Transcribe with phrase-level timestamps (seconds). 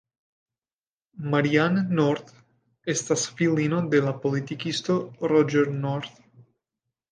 [1.33, 2.31] Marianne North
[2.95, 4.99] estis filino de la politikisto
[5.35, 6.21] Roger North.